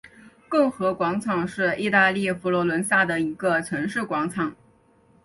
[0.49, 4.55] 共和广场是意大利佛罗伦萨的一个城市广场。